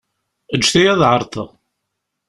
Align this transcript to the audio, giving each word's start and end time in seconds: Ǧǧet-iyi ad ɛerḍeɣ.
Ǧǧet-iyi 0.59 0.89
ad 0.93 1.01
ɛerḍeɣ. 1.09 1.49